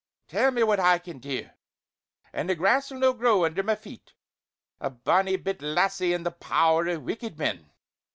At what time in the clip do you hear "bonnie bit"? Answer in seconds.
4.89-5.61